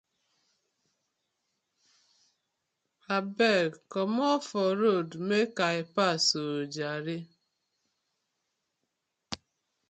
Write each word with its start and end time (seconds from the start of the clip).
Abeg 3.15 3.71
komot 3.91 4.41
for 4.49 4.69
road 4.81 5.09
mek 5.27 5.53
I 5.75 5.77
pass 5.93 6.25
oh 6.43 6.59
jare. 6.73 7.17